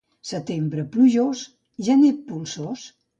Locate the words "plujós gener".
0.95-2.11